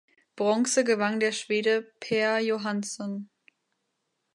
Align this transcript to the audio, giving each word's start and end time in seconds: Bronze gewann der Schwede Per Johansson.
Bronze 0.35 0.83
gewann 0.83 1.19
der 1.19 1.31
Schwede 1.31 1.93
Per 1.99 2.39
Johansson. 2.39 3.29